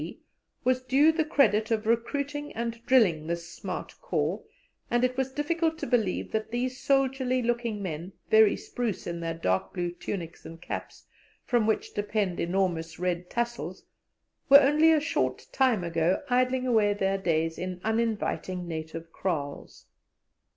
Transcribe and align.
G., 0.01 0.19
was 0.63 0.81
due 0.81 1.11
the 1.11 1.23
credit 1.23 1.69
of 1.69 1.85
recruiting 1.85 2.51
and 2.53 2.83
drilling 2.87 3.27
this 3.27 3.47
smart 3.47 3.93
corps, 4.01 4.41
and 4.89 5.03
it 5.03 5.15
was 5.15 5.31
difficult 5.31 5.77
to 5.77 5.85
believe 5.85 6.31
that 6.31 6.49
these 6.49 6.79
soldierly 6.79 7.43
looking 7.43 7.83
men, 7.83 8.13
very 8.31 8.55
spruce 8.55 9.05
in 9.05 9.19
their 9.19 9.35
dark 9.35 9.75
blue 9.75 9.91
tunics 9.91 10.43
and 10.43 10.59
caps, 10.59 11.05
from 11.45 11.67
which 11.67 11.93
depend 11.93 12.39
enormous 12.39 12.97
red 12.97 13.29
tassels, 13.29 13.85
were 14.49 14.59
only 14.61 14.91
a 14.91 14.99
short 14.99 15.45
time 15.51 15.83
ago 15.83 16.23
idling 16.31 16.65
away 16.65 16.95
their 16.95 17.19
days 17.19 17.59
in 17.59 17.79
uninviting 17.83 18.67
native 18.67 19.11
kraals. 19.13 19.85